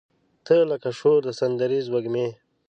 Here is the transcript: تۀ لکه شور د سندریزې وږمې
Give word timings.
تۀ 0.45 0.57
لکه 0.69 0.89
شور 0.99 1.19
د 1.25 1.27
سندریزې 1.39 1.91
وږمې 1.93 2.27